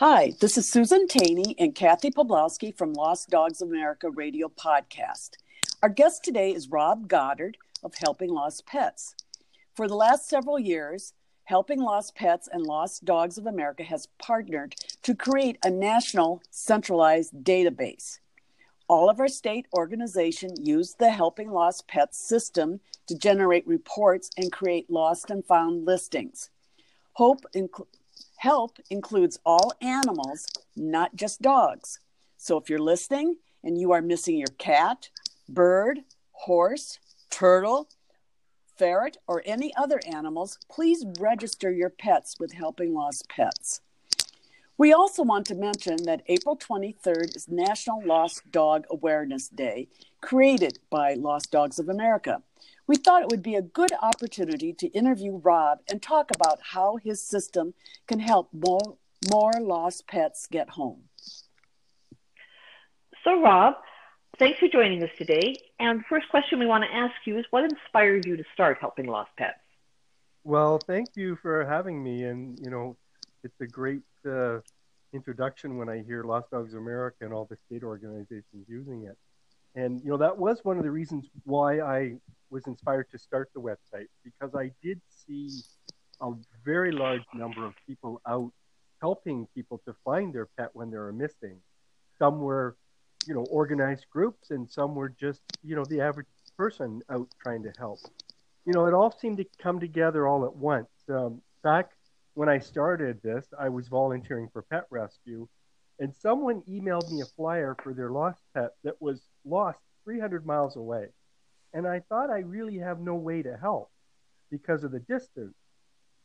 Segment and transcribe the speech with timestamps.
[0.00, 5.38] Hi, this is Susan Taney and Kathy Pobloskie from Lost Dogs of America Radio Podcast.
[5.82, 9.14] Our guest today is Rob Goddard of Helping Lost Pets.
[9.74, 11.14] For the last several years,
[11.44, 17.32] Helping Lost Pets and Lost Dogs of America has partnered to create a national centralized
[17.42, 18.18] database.
[18.88, 24.52] All of our state organizations use the Helping Lost Pets system to generate reports and
[24.52, 26.50] create lost and found listings.
[27.14, 27.46] Hope
[28.46, 30.46] Help includes all animals,
[30.76, 31.98] not just dogs.
[32.36, 35.10] So if you're listening and you are missing your cat,
[35.48, 37.88] bird, horse, turtle,
[38.76, 43.80] ferret, or any other animals, please register your pets with Helping Lost Pets.
[44.78, 49.88] We also want to mention that April 23rd is National Lost Dog Awareness Day,
[50.20, 52.42] created by Lost Dogs of America
[52.86, 56.96] we thought it would be a good opportunity to interview Rob and talk about how
[56.96, 57.74] his system
[58.06, 58.96] can help more,
[59.30, 61.02] more lost pets get home.
[63.24, 63.74] So, Rob,
[64.38, 65.56] thanks for joining us today.
[65.80, 68.78] And the first question we want to ask you is what inspired you to start
[68.80, 69.58] helping lost pets?
[70.44, 72.22] Well, thank you for having me.
[72.22, 72.96] And, you know,
[73.42, 74.58] it's a great uh,
[75.12, 79.18] introduction when I hear Lost Dogs America and all the state organizations using it.
[79.76, 82.14] And, you know, that was one of the reasons why I
[82.50, 85.50] was inspired to start the website because I did see
[86.22, 86.32] a
[86.64, 88.50] very large number of people out
[89.02, 91.58] helping people to find their pet when they were missing.
[92.18, 92.76] Some were,
[93.26, 97.62] you know, organized groups, and some were just, you know, the average person out trying
[97.64, 97.98] to help.
[98.64, 100.88] You know, it all seemed to come together all at once.
[101.10, 101.90] Um, back
[102.32, 105.46] when I started this, I was volunteering for pet rescue,
[105.98, 110.76] and someone emailed me a flyer for their lost pet that was lost 300 miles
[110.76, 111.06] away.
[111.72, 113.90] And I thought I really have no way to help
[114.50, 115.54] because of the distance.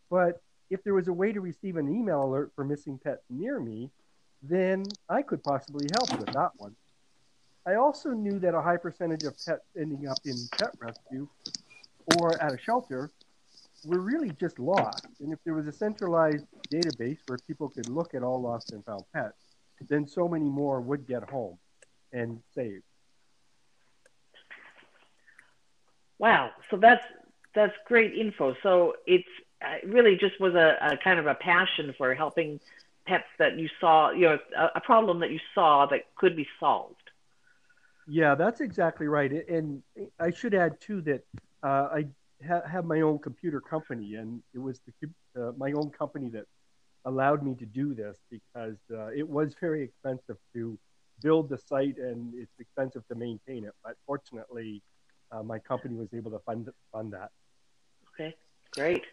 [0.09, 3.59] But if there was a way to receive an email alert for missing pets near
[3.59, 3.89] me,
[4.41, 6.75] then I could possibly help with that one.
[7.65, 11.27] I also knew that a high percentage of pets ending up in pet rescue
[12.17, 13.11] or at a shelter
[13.85, 15.07] were really just lost.
[15.19, 18.83] And if there was a centralized database where people could look at all lost and
[18.83, 19.37] found pets,
[19.89, 21.57] then so many more would get home
[22.13, 22.83] and saved.
[26.21, 26.51] Wow.
[26.69, 27.03] So that's
[27.55, 28.55] that's great info.
[28.63, 29.27] So it's
[29.61, 32.59] it really just was a, a kind of a passion for helping
[33.07, 36.47] pets that you saw, you know, a, a problem that you saw that could be
[36.59, 36.95] solved.
[38.07, 39.31] Yeah, that's exactly right.
[39.49, 39.81] And
[40.19, 41.21] I should add too that
[41.63, 42.05] uh, I
[42.47, 45.09] ha- have my own computer company, and it was the,
[45.41, 46.45] uh, my own company that
[47.05, 50.77] allowed me to do this because uh, it was very expensive to
[51.23, 53.73] build the site and it's expensive to maintain it.
[53.83, 54.81] But fortunately,
[55.31, 57.31] uh, my company was able to fund fund that.
[58.13, 58.35] Okay,
[58.71, 59.03] great.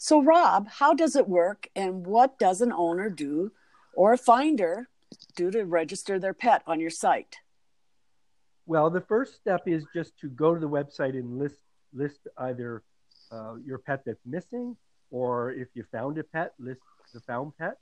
[0.00, 3.50] So, Rob, how does it work, and what does an owner do
[3.94, 4.88] or a finder
[5.34, 7.36] do to register their pet on your site?
[8.66, 11.60] Well, the first step is just to go to the website and list
[11.92, 12.82] list either
[13.32, 14.76] uh, your pet that's missing,
[15.10, 16.80] or if you found a pet, list
[17.12, 17.78] the found pet.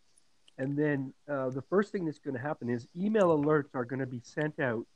[0.58, 4.00] And then uh, the first thing that's going to happen is email alerts are going
[4.00, 4.86] to be sent out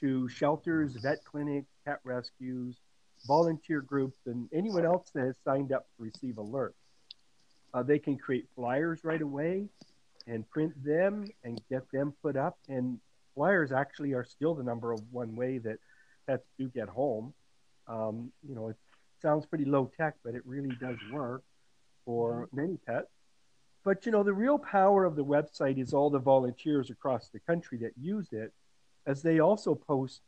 [0.00, 2.76] to shelters, vet clinics, cat rescues,
[3.26, 6.72] volunteer groups, and anyone else that has signed up to receive alerts.
[7.74, 9.66] Uh, they can create flyers right away
[10.26, 12.58] and print them and get them put up.
[12.68, 12.98] And
[13.34, 15.78] flyers actually are still the number one way that
[16.26, 17.32] pets do get home.
[17.86, 18.76] Um, you know, it
[19.20, 21.42] sounds pretty low tech, but it really does work
[22.04, 23.08] for many pets.
[23.84, 27.40] But you know, the real power of the website is all the volunteers across the
[27.40, 28.52] country that use it
[29.06, 30.22] as they also post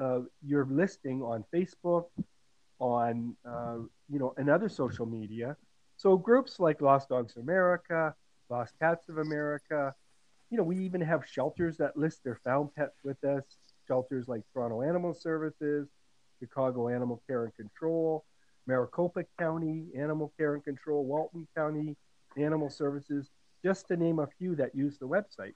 [0.00, 2.06] uh, your listing on Facebook,
[2.78, 3.76] on uh,
[4.08, 5.56] you know, and other social media.
[5.96, 8.14] So groups like Lost Dogs of America,
[8.50, 9.94] Lost Cats of America,
[10.50, 13.44] you know, we even have shelters that list their found pets with us.
[13.86, 15.88] Shelters like Toronto Animal Services,
[16.38, 18.24] Chicago Animal Care and Control,
[18.66, 21.96] Maricopa County Animal Care and Control, Walton County
[22.36, 23.30] Animal Services,
[23.64, 25.52] just to name a few that use the website.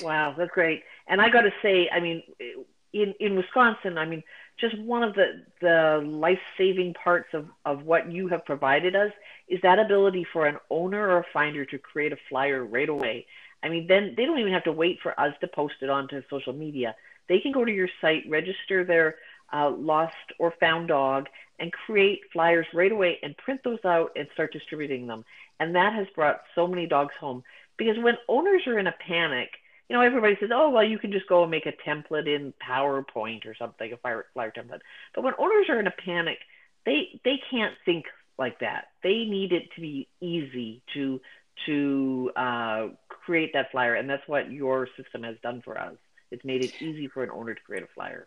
[0.00, 0.82] Wow, that's great.
[1.08, 2.22] And I got to say, I mean,
[2.92, 4.22] in in Wisconsin, I mean,
[4.60, 9.12] just one of the the life saving parts of of what you have provided us
[9.48, 13.26] is that ability for an owner or a finder to create a flyer right away.
[13.62, 16.22] I mean, then they don't even have to wait for us to post it onto
[16.28, 16.94] social media.
[17.28, 19.16] They can go to your site, register their
[19.52, 21.26] uh, lost or found dog,
[21.58, 25.24] and create flyers right away and print those out and start distributing them.
[25.58, 27.42] And that has brought so many dogs home
[27.78, 29.50] because when owners are in a panic
[29.88, 32.52] you know, everybody says, oh, well, you can just go and make a template in
[32.66, 34.80] PowerPoint or something, a flyer, template.
[35.14, 36.38] But when owners are in a panic,
[36.84, 38.06] they they can't think
[38.38, 38.86] like that.
[39.02, 41.20] They need it to be easy to
[41.66, 45.94] to uh, create that flyer, and that's what your system has done for us.
[46.30, 48.26] It's made it easy for an owner to create a flyer.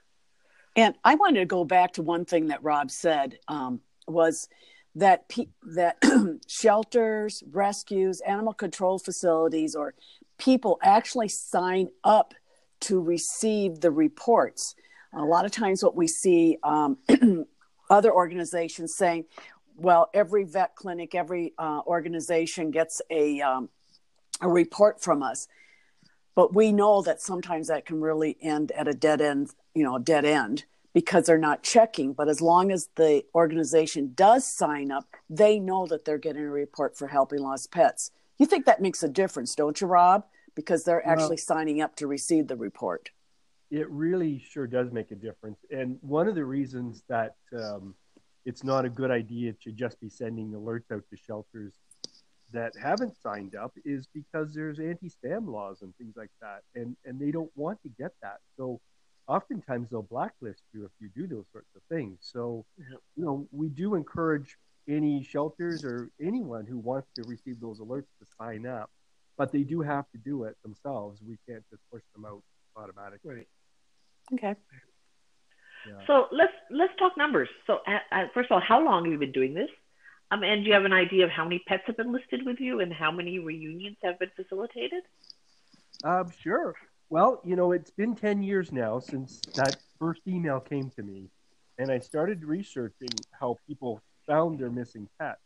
[0.76, 4.48] And I wanted to go back to one thing that Rob said um, was
[4.96, 5.98] that pe- that
[6.48, 9.94] shelters, rescues, animal control facilities, or
[10.40, 12.34] people actually sign up
[12.82, 14.74] to receive the reports.
[15.14, 16.98] A lot of times, what we see um,
[17.90, 19.26] other organizations saying,
[19.76, 23.70] well, every vet clinic, every uh, organization gets a um,
[24.42, 25.48] a report from us,
[26.36, 29.98] but we know that sometimes that can really end at a dead end, you know,
[29.98, 30.64] a dead end
[30.94, 32.14] because they're not checking.
[32.14, 36.50] But as long as the organization does sign up, they know that they're getting a
[36.50, 38.12] report for helping lost pets.
[38.40, 40.26] You think that makes a difference, don't you, Rob?
[40.56, 43.12] Because they're actually well, signing up to receive the report.
[43.70, 45.60] It really sure does make a difference.
[45.70, 47.94] And one of the reasons that um,
[48.46, 51.74] it's not a good idea to just be sending alerts out to shelters
[52.52, 57.20] that haven't signed up is because there's anti-spam laws and things like that, and and
[57.20, 58.40] they don't want to get that.
[58.58, 58.82] So
[59.28, 62.18] oftentimes they'll blacklist you if you do those sorts of things.
[62.22, 62.66] So
[63.16, 64.58] you know we do encourage
[64.90, 68.90] any shelters or anyone who wants to receive those alerts to sign up,
[69.38, 71.22] but they do have to do it themselves.
[71.26, 72.42] We can't just push them out
[72.76, 73.36] automatically.
[73.36, 73.48] Right.
[74.34, 74.56] Okay.
[75.88, 76.06] Yeah.
[76.08, 77.50] So let's let's talk numbers.
[77.68, 79.70] So uh, uh, first of all, how long have you been doing this?
[80.32, 82.60] Um, and do you have an idea of how many pets have been listed with
[82.60, 85.04] you and how many reunions have been facilitated?
[86.04, 86.76] Um, sure.
[87.10, 91.30] Well, you know, it's been 10 years now since that first email came to me,
[91.80, 95.42] and I started researching how people found their missing pets.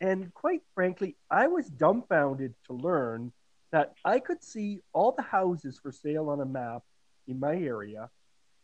[0.00, 3.32] And quite frankly, I was dumbfounded to learn
[3.70, 6.82] that I could see all the houses for sale on a map
[7.28, 8.08] in my area,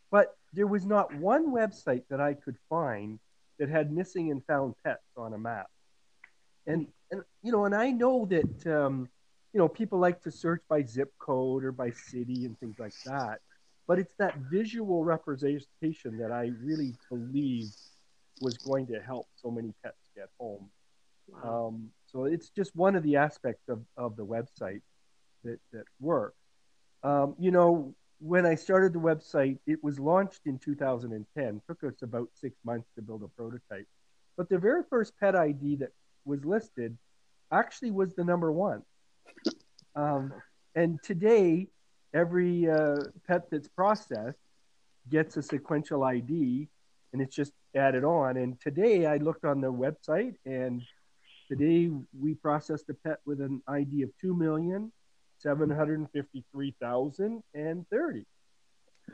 [0.09, 3.19] but there was not one website that I could find
[3.59, 5.69] that had missing and found pets on a map.
[6.67, 9.09] And and you know, and I know that um,
[9.53, 12.93] you know people like to search by zip code or by city and things like
[13.05, 13.39] that,
[13.87, 17.69] but it's that visual representation that I really believe
[18.41, 20.69] was going to help so many pets get home.
[21.27, 21.67] Wow.
[21.67, 24.81] Um, so it's just one of the aspects of, of the website
[25.43, 26.35] that that works.
[27.03, 31.43] Um, you know, when I started the website, it was launched in 2010.
[31.43, 33.87] It took us about six months to build a prototype.
[34.37, 35.91] But the very first pet ID that
[36.25, 36.97] was listed
[37.51, 38.83] actually was the number one.
[39.95, 40.33] Um,
[40.75, 41.67] and today,
[42.13, 42.97] every uh,
[43.27, 44.37] pet that's processed
[45.09, 46.67] gets a sequential ID
[47.13, 48.37] and it's just added on.
[48.37, 50.81] And today, I looked on their website and
[51.47, 54.91] today we processed a pet with an ID of 2 million
[55.39, 58.25] 753,030.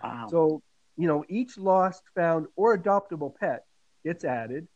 [0.04, 0.28] Wow.
[0.30, 0.62] So,
[0.98, 3.66] you know, each lost, found, or adoptable pet
[4.04, 4.68] gets added.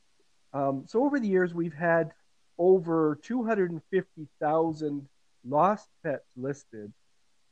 [0.53, 2.13] Um, so over the years, we've had
[2.57, 5.07] over 250,000
[5.47, 6.93] lost pets listed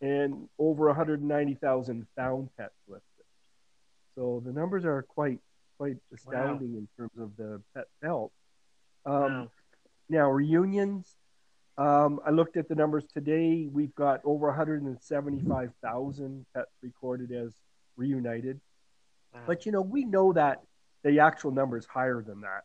[0.01, 3.03] and over 190,000 found pets listed.
[4.15, 5.39] So the numbers are quite
[5.79, 6.79] quite astounding wow.
[6.79, 8.33] in terms of the pet help.
[9.05, 9.51] Um, wow.
[10.09, 11.15] Now reunions,
[11.77, 13.69] um, I looked at the numbers today.
[13.71, 17.55] We've got over 175,000 pets recorded as
[17.95, 18.59] reunited.
[19.33, 19.41] Wow.
[19.47, 20.61] But you know, we know that
[21.03, 22.63] the actual number is higher than that.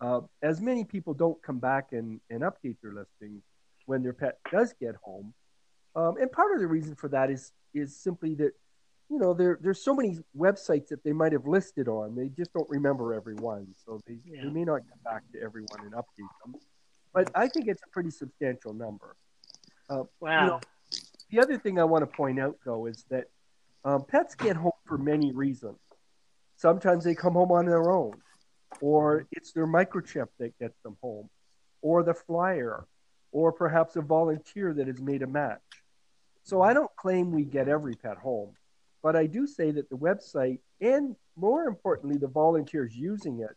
[0.00, 3.42] Uh, as many people don't come back and, and update their listings
[3.86, 5.32] when their pet does get home.
[5.94, 8.52] Um, and part of the reason for that is is simply that
[9.12, 12.52] you know there there's so many websites that they might have listed on they just
[12.54, 14.42] don't remember every one so they, yeah.
[14.42, 16.54] they may not come back to everyone and update them
[17.12, 19.16] but I think it's a pretty substantial number.
[19.88, 20.40] Uh, wow.
[20.40, 20.60] You know,
[21.30, 23.26] the other thing I want to point out, though, is that
[23.84, 25.78] um, pets get home for many reasons.
[26.56, 28.14] Sometimes they come home on their own,
[28.80, 31.28] or it's their microchip that gets them home,
[31.80, 32.86] or the flyer,
[33.32, 35.60] or perhaps a volunteer that has made a match.
[36.44, 38.54] So I don't claim we get every pet home,
[39.02, 43.56] but I do say that the website and more importantly, the volunteers using it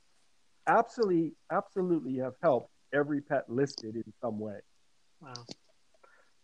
[0.68, 4.60] absolutely, absolutely have helped every pet listed in some way.
[5.22, 5.34] Wow.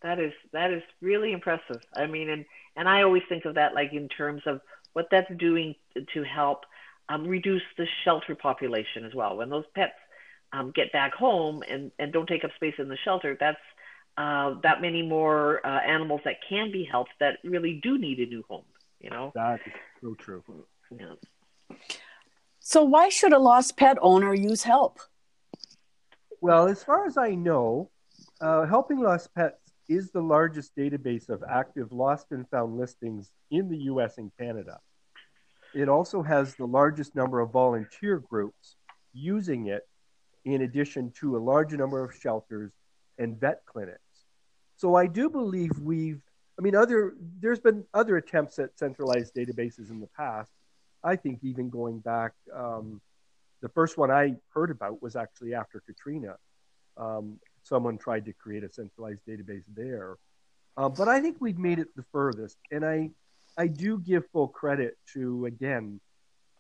[0.02, 1.82] That is that is really impressive.
[1.96, 4.60] I mean, and and I always think of that like in terms of
[4.94, 5.76] what that's doing
[6.14, 6.66] to help
[7.08, 9.38] um, reduce the shelter population as well.
[9.38, 9.94] When those pets
[10.54, 13.60] um, get back home and, and don't take up space in the shelter, that's
[14.18, 18.26] uh, that many more uh, animals that can be helped that really do need a
[18.26, 18.66] new home.
[19.02, 20.44] You know, that is so true.
[20.98, 21.16] Yeah.
[22.60, 25.00] So why should a lost pet owner use help?
[26.40, 27.90] Well, as far as I know,
[28.40, 33.70] uh, Helping Lost Pets is the largest database of active lost and found listings in
[33.70, 34.80] the US and Canada.
[35.74, 38.76] It also has the largest number of volunteer groups
[39.14, 39.88] using it,
[40.46, 42.72] in addition to a large number of shelters
[43.18, 44.00] and vet clinics.
[44.78, 46.22] So I do believe we've,
[46.58, 50.52] I mean, other, there's been other attempts at centralized databases in the past.
[51.04, 53.02] I think even going back, um,
[53.62, 56.36] the first one I heard about was actually after Katrina.
[56.98, 60.18] Um, someone tried to create a centralized database there.
[60.78, 62.58] Uh, but I think we've made it the furthest.
[62.72, 63.10] And I,
[63.58, 66.00] I do give full credit to, again,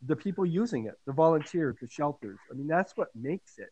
[0.05, 2.39] the people using it, the volunteers, the shelters.
[2.49, 3.69] I mean, that's what makes it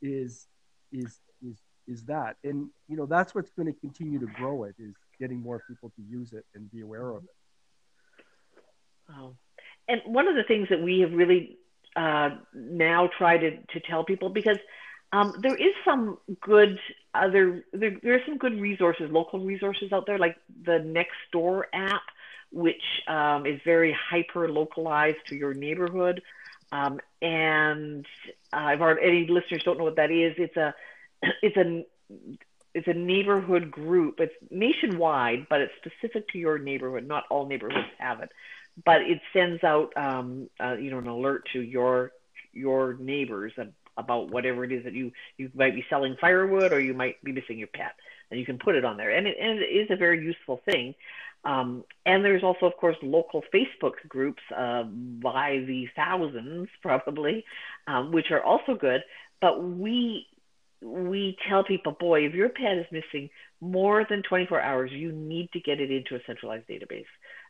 [0.00, 0.46] is,
[0.92, 2.36] is, is, is that.
[2.44, 5.90] And, you know, that's what's going to continue to grow it is getting more people
[5.96, 7.30] to use it and be aware of it.
[9.16, 9.34] Oh.
[9.88, 11.58] And one of the things that we have really
[11.96, 14.58] uh, now tried to, to tell people, because
[15.12, 16.78] um, there is some good
[17.14, 20.78] other, there, there are some good resources, local resources out there, like the
[21.34, 22.02] Nextdoor app
[22.50, 26.22] which um, is very hyper localized to your neighborhood.
[26.72, 28.06] Um, and
[28.52, 30.34] I've heard any listeners don't know what that is.
[30.38, 30.74] It's a
[31.42, 31.84] it's a
[32.74, 34.20] it's a neighborhood group.
[34.20, 37.06] It's nationwide, but it's specific to your neighborhood.
[37.06, 38.30] Not all neighborhoods have it,
[38.84, 42.12] but it sends out um, uh, you know an alert to your
[42.52, 43.52] your neighbors
[43.96, 47.32] about whatever it is that you you might be selling firewood or you might be
[47.32, 47.94] missing your pet,
[48.30, 49.10] and you can put it on there.
[49.10, 50.94] And it, and it is a very useful thing.
[51.44, 57.44] Um, and there's also, of course, local Facebook groups uh, by the thousands, probably,
[57.86, 59.02] um, which are also good.
[59.40, 60.26] But we
[60.80, 63.30] we tell people, boy, if your pet is missing
[63.60, 67.06] more than 24 hours, you need to get it into a centralized database.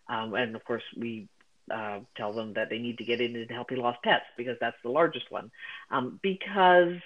[0.08, 1.28] Um, and of course, we
[1.70, 4.76] uh, tell them that they need to get it into Helping Lost Pets because that's
[4.82, 5.50] the largest one.
[5.90, 6.96] Um, because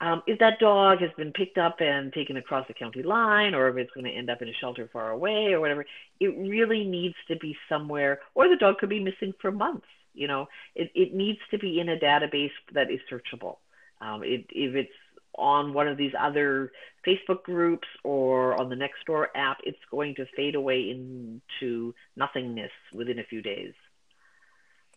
[0.00, 3.68] um, if that dog has been picked up and taken across the county line, or
[3.68, 5.86] if it's going to end up in a shelter far away, or whatever,
[6.20, 9.86] it really needs to be somewhere, or the dog could be missing for months.
[10.12, 13.56] You know, it, it needs to be in a database that is searchable.
[14.00, 14.92] Um, it, if it's
[15.36, 16.72] on one of these other
[17.06, 23.18] Facebook groups or on the Nextdoor app, it's going to fade away into nothingness within
[23.18, 23.72] a few days.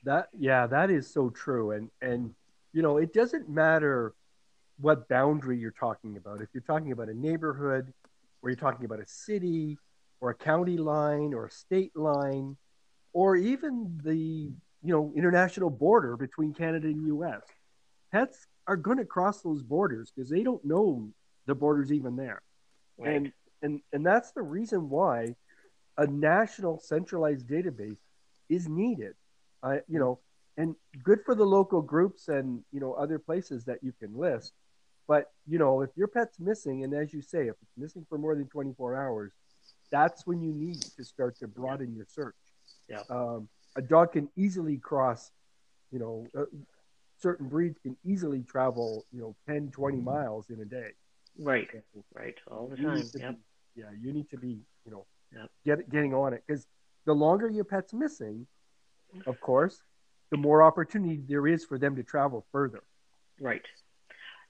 [0.03, 2.33] That yeah, that is so true, and and
[2.71, 4.13] you know, it doesn't matter
[4.79, 6.41] what boundary you're talking about.
[6.41, 7.91] If you're talking about a neighborhood,
[8.41, 9.77] or you're talking about a city,
[10.21, 12.55] or a county line, or a state line,
[13.13, 14.53] or even the you
[14.83, 17.41] know international border between Canada and U.S.
[18.11, 21.09] Pets are going to cross those borders because they don't know
[21.45, 22.41] the borders even there,
[22.97, 23.15] right.
[23.15, 23.31] and
[23.61, 25.35] and and that's the reason why
[25.97, 27.97] a national centralized database
[28.49, 29.13] is needed.
[29.63, 30.19] Uh, you know,
[30.57, 34.53] and good for the local groups and you know other places that you can list
[35.07, 38.17] but you know, if your pet's missing, and as you say, if it's missing for
[38.17, 39.31] more than 24 hours,
[39.89, 42.35] that's when you need to start to broaden your search.
[42.89, 43.01] Yeah.
[43.09, 43.47] Um,
[43.77, 45.31] a dog can easily cross,
[45.91, 46.43] you know, uh,
[47.19, 50.05] certain breeds can easily travel, you know, 10, 20 mm-hmm.
[50.05, 50.89] miles in a day.
[51.39, 51.67] Right.
[52.13, 52.35] Right.
[52.49, 52.97] All the time.
[52.97, 53.35] Yep.
[53.75, 53.85] Be, yeah.
[53.99, 55.49] You need to be, you know, yep.
[55.65, 56.65] get getting on it because
[57.05, 58.47] the longer your pet's missing,
[59.15, 59.29] mm-hmm.
[59.29, 59.81] of course,
[60.31, 62.81] the more opportunity there is for them to travel further.
[63.39, 63.61] Right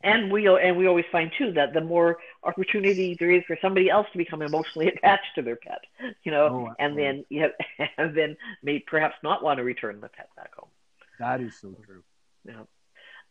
[0.03, 3.89] and we and we always find too that the more opportunity there is for somebody
[3.89, 5.81] else to become emotionally attached to their pet,
[6.24, 7.51] you know, oh, and then you have,
[7.97, 10.69] and then may perhaps not want to return the pet back home.
[11.19, 12.03] That is so true.
[12.48, 12.63] Yeah.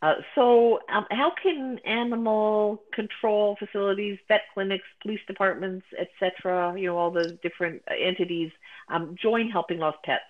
[0.02, 6.98] Uh, so, um, how can animal control facilities, vet clinics, police departments, etc., you know,
[6.98, 8.50] all the different entities
[8.88, 10.22] um, join helping lost pets?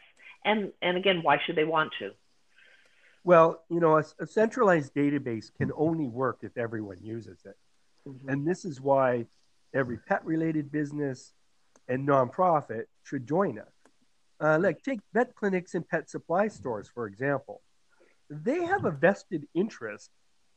[0.44, 2.12] And and again, why should they want to?
[3.24, 7.56] Well, you know, a, a, centralized database can only work if everyone uses it.
[8.08, 8.28] Mm-hmm.
[8.28, 9.26] And this is why
[9.74, 11.32] every pet related business
[11.88, 13.72] and nonprofit should join us.
[14.38, 17.62] Uh, like, take vet clinics and pet supply stores, for example.
[18.30, 20.10] They have a vested interest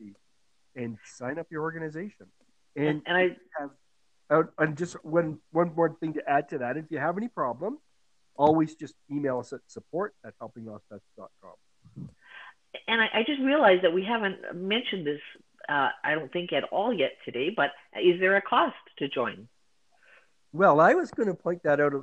[0.76, 2.26] and sign up your organization.
[2.76, 3.70] And, and I have
[4.30, 7.28] uh, and just one one more thing to add to that: if you have any
[7.28, 7.78] problem,
[8.36, 12.10] always just email us at support at helpinglostpets.com.
[12.88, 15.20] And I, I just realized that we haven't mentioned this.
[15.70, 17.52] Uh, I don't think at all yet today.
[17.56, 17.70] But
[18.02, 19.48] is there a cost to join?
[20.52, 21.94] Well, I was going to point that out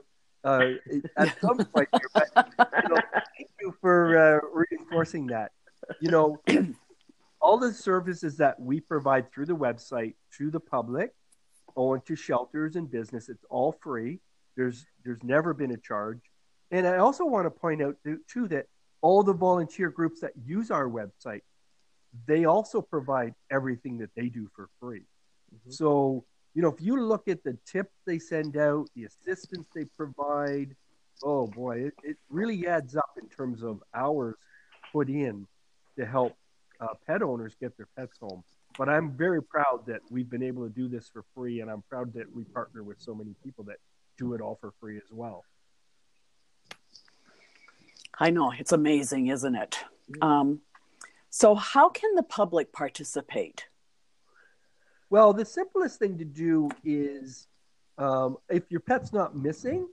[0.44, 0.70] uh,
[1.16, 3.00] at some point here, but you know,
[3.36, 5.52] thank you for uh, reinforcing that.
[6.00, 6.40] You know,
[7.40, 11.14] all the services that we provide through the website to the public
[11.74, 14.20] or to shelters and business, it's all free.
[14.56, 16.20] There's there's never been a charge.
[16.70, 17.96] And I also want to point out
[18.28, 18.66] too that
[19.02, 21.40] all the volunteer groups that use our website,
[22.26, 25.04] they also provide everything that they do for free.
[25.54, 25.70] Mm-hmm.
[25.70, 29.84] So, you know, if you look at the tips they send out, the assistance they
[29.96, 30.74] provide,
[31.22, 34.36] oh boy, it, it really adds up in terms of hours
[34.92, 35.46] put in
[35.96, 36.36] to help
[36.80, 38.42] uh, pet owners get their pets home.
[38.78, 41.82] But I'm very proud that we've been able to do this for free, and I'm
[41.82, 43.76] proud that we partner with so many people that
[44.16, 45.44] do it all for free as well.
[48.18, 49.78] I know it's amazing, isn't it?
[50.20, 50.60] Um,
[51.30, 53.66] so, how can the public participate?
[55.10, 57.48] Well, the simplest thing to do is
[57.98, 59.88] um, if your pet's not missing,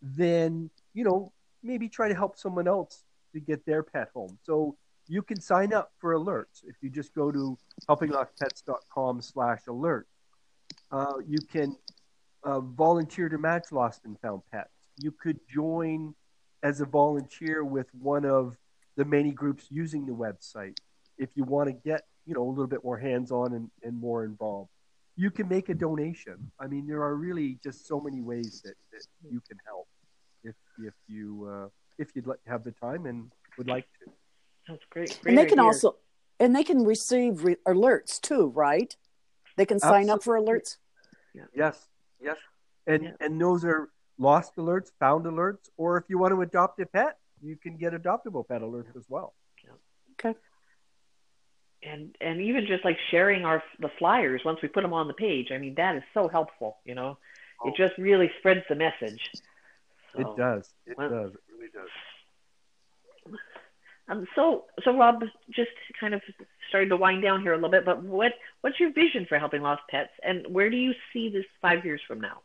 [0.00, 3.04] then you know maybe try to help someone else
[3.34, 4.38] to get their pet home.
[4.44, 4.76] So
[5.08, 10.06] you can sign up for alerts if you just go to helpinglostpets.com slash alert.
[10.90, 11.76] Uh, you can
[12.44, 14.70] uh, volunteer to match lost and found pets.
[14.98, 16.14] You could join
[16.62, 18.56] as a volunteer with one of
[18.96, 20.76] the many groups using the website
[21.18, 24.24] if you want to get you know a little bit more hands-on and, and more
[24.24, 24.70] involved
[25.16, 28.74] you can make a donation i mean there are really just so many ways that,
[28.92, 29.86] that you can help
[30.44, 34.10] if if you uh, if you'd like have the time and would like to
[34.68, 35.18] that's great.
[35.22, 35.56] great and they idea.
[35.56, 35.96] can also
[36.42, 38.96] and they can receive re- alerts too, right?
[39.56, 40.12] They can sign Absolutely.
[40.12, 40.76] up for alerts.
[41.34, 41.42] Yeah.
[41.54, 41.88] Yes,
[42.20, 42.36] yes,
[42.86, 43.10] and yeah.
[43.20, 47.18] and those are lost alerts, found alerts, or if you want to adopt a pet,
[47.40, 49.34] you can get adoptable pet alerts as well.
[49.64, 49.70] Yeah.
[50.30, 50.38] Okay.
[51.82, 55.14] And and even just like sharing our the flyers once we put them on the
[55.14, 56.76] page, I mean that is so helpful.
[56.84, 57.18] You know,
[57.62, 57.68] oh.
[57.68, 59.30] it just really spreads the message.
[60.14, 60.70] So, it does.
[60.86, 61.32] It well, does.
[61.32, 61.88] It really does.
[64.08, 66.20] Um, so, so Rob, just kind of
[66.68, 69.62] starting to wind down here a little bit, but what what's your vision for helping
[69.62, 72.40] lost pets, and where do you see this five years from now?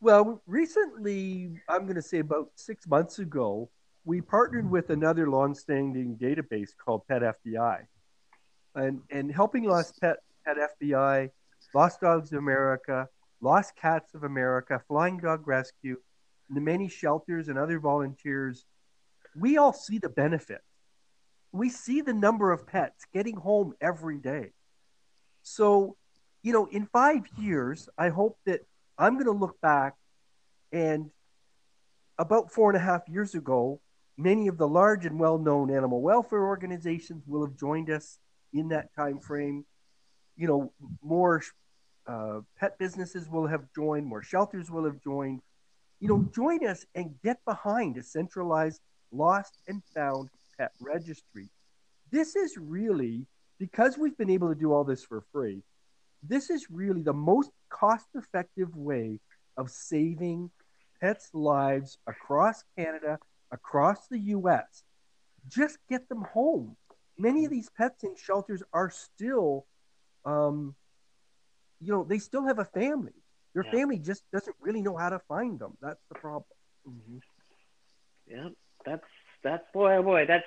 [0.00, 3.68] Well, recently, I'm going to say about six months ago,
[4.04, 7.86] we partnered with another long-standing database called Pet FBI,
[8.74, 11.30] and and helping lost pet Pet FBI,
[11.74, 13.08] Lost Dogs of America,
[13.40, 15.96] Lost Cats of America, Flying Dog Rescue,
[16.50, 18.64] the many shelters and other volunteers
[19.38, 20.60] we all see the benefit.
[21.52, 24.50] We see the number of pets getting home every day.
[25.42, 25.96] So,
[26.42, 28.60] you know, in five years, I hope that
[28.98, 29.96] I'm going to look back
[30.70, 31.10] and
[32.18, 33.80] about four and a half years ago,
[34.22, 38.18] many of the large and well-known animal welfare organizations will have joined us
[38.52, 39.64] in that time frame.
[40.36, 41.42] You know, more
[42.06, 45.40] uh, pet businesses will have joined, more shelters will have joined.
[46.00, 48.80] You know, join us and get behind a centralized
[49.12, 51.48] lost and found pet registry.
[52.10, 53.26] This is really,
[53.58, 55.62] because we've been able to do all this for free,
[56.22, 59.18] this is really the most cost effective way
[59.56, 60.50] of saving
[61.00, 63.18] pets' lives across Canada,
[63.52, 64.82] across the US.
[65.48, 66.76] Just get them home.
[67.18, 69.66] Many of these pets in shelters are still,
[70.24, 70.74] um,
[71.80, 73.12] you know, they still have a family.
[73.54, 73.72] Their yeah.
[73.72, 75.76] family just doesn't really know how to find them.
[75.80, 76.44] That's the problem.
[76.88, 77.18] Mm-hmm.
[78.26, 78.48] Yeah
[78.84, 79.04] that's
[79.42, 80.44] that's boy oh boy that's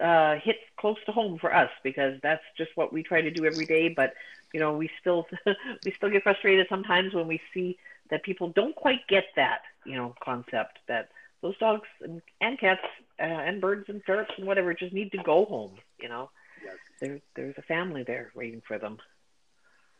[0.00, 3.44] uh, hits close to home for us because that's just what we try to do
[3.44, 3.90] every day.
[3.90, 4.14] But
[4.54, 5.26] you know, we still
[5.84, 7.76] we still get frustrated sometimes when we see
[8.08, 11.10] that people don't quite get that you know concept that
[11.42, 12.80] those dogs and, and cats
[13.20, 15.74] uh, and birds and ferrets and whatever just need to go home.
[16.00, 16.30] You know,
[16.64, 16.74] yes.
[17.00, 18.98] there there's a family there waiting for them.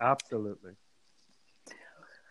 [0.00, 0.72] Absolutely.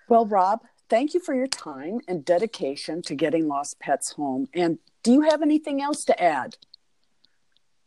[0.09, 4.79] Well, Rob, thank you for your time and dedication to getting lost pets home and
[5.03, 6.57] do you have anything else to add?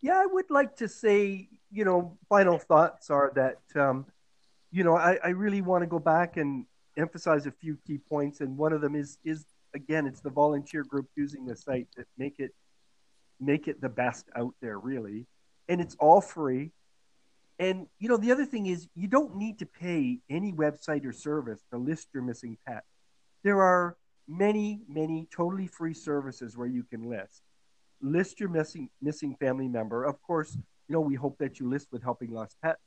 [0.00, 4.06] Yeah, I would like to say, you know, final thoughts are that, um,
[4.70, 8.40] you know, I, I really want to go back and emphasize a few key points,
[8.40, 12.06] and one of them is is again, it's the volunteer group using the site that
[12.16, 12.54] make it
[13.40, 15.26] make it the best out there, really,
[15.68, 16.70] and it's all free.
[17.58, 21.12] And you know, the other thing is you don't need to pay any website or
[21.12, 22.84] service to list your missing pet.
[23.42, 27.42] There are many, many totally free services where you can list.
[28.00, 30.04] List your missing missing family member.
[30.04, 30.56] Of course,
[30.88, 32.80] you know, we hope that you list with Helping Lost Pets.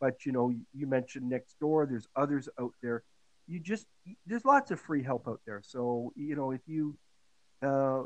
[0.00, 1.88] But you know, you mentioned Nextdoor.
[1.88, 3.02] There's others out there.
[3.48, 3.86] You just
[4.26, 5.62] there's lots of free help out there.
[5.64, 6.96] So you know, if you
[7.62, 8.02] uh,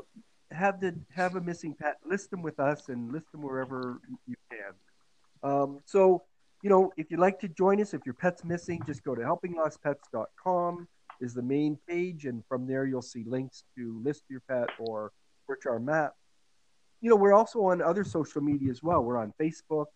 [0.51, 4.35] have the have a missing pet, list them with us and list them wherever you
[4.49, 4.73] can.
[5.43, 6.23] Um, so
[6.61, 9.21] you know, if you'd like to join us, if your pet's missing, just go to
[9.21, 10.87] helpinglostpets.com
[11.19, 15.11] is the main page, and from there you'll see links to list your pet or
[15.47, 16.13] search our map.
[16.99, 19.03] You know, we're also on other social media as well.
[19.03, 19.87] We're on Facebook,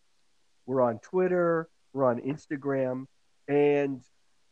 [0.65, 3.05] we're on Twitter, we're on Instagram,
[3.47, 4.01] and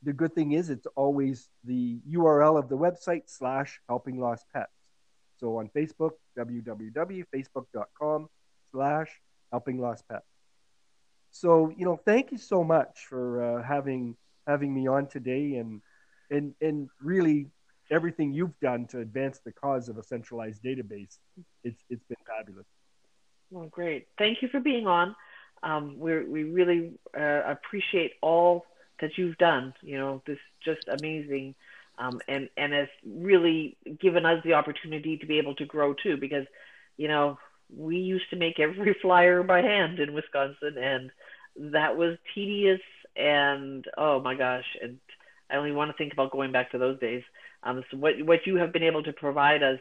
[0.03, 4.71] the good thing is it's always the URL of the website slash helping lost pets.
[5.37, 8.29] So on Facebook, www.facebook.com
[8.71, 9.09] slash
[9.51, 10.25] helping lost pets.
[11.31, 15.81] So, you know, thank you so much for uh, having having me on today and
[16.29, 17.47] and and really
[17.89, 21.17] everything you've done to advance the cause of a centralized database.
[21.63, 22.67] It's it's been fabulous.
[23.49, 24.07] Well, great.
[24.17, 25.15] Thank you for being on.
[25.63, 28.65] Um, we we really uh, appreciate all
[29.03, 29.73] that you've done.
[29.81, 31.55] You know, this just amazing,
[31.99, 36.17] um, and and has really given us the opportunity to be able to grow too.
[36.17, 36.45] Because,
[36.97, 37.37] you know,
[37.75, 41.11] we used to make every flyer by hand in Wisconsin, and
[41.73, 42.81] that was tedious.
[43.15, 44.99] And oh my gosh, and
[45.51, 47.23] I only want to think about going back to those days.
[47.61, 49.79] Um, so what what you have been able to provide us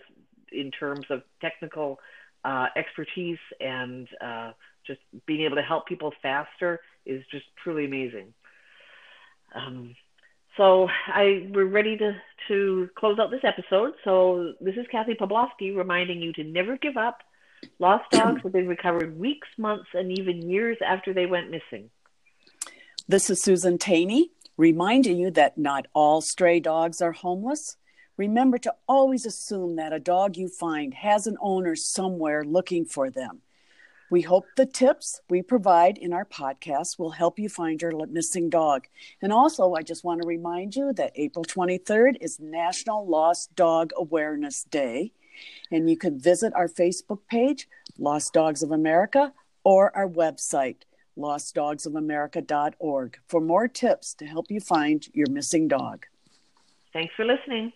[0.50, 1.98] in terms of technical
[2.44, 4.50] uh, expertise and uh,
[4.86, 8.34] just being able to help people faster is just truly amazing.
[9.54, 9.94] Um,
[10.56, 12.16] so I we're ready to
[12.48, 13.94] to close out this episode.
[14.04, 17.18] So this is Kathy Pobloskie reminding you to never give up.
[17.78, 21.90] Lost dogs have been recovered weeks, months, and even years after they went missing.
[23.06, 27.76] This is Susan Taney reminding you that not all stray dogs are homeless.
[28.16, 33.10] Remember to always assume that a dog you find has an owner somewhere looking for
[33.10, 33.40] them.
[34.12, 38.50] We hope the tips we provide in our podcast will help you find your missing
[38.50, 38.86] dog.
[39.22, 43.90] And also, I just want to remind you that April 23rd is National Lost Dog
[43.96, 45.12] Awareness Day.
[45.70, 47.66] And you can visit our Facebook page,
[47.98, 49.32] Lost Dogs of America,
[49.64, 50.82] or our website,
[51.16, 56.04] lostdogsofamerica.org, for more tips to help you find your missing dog.
[56.92, 57.72] Thanks for listening.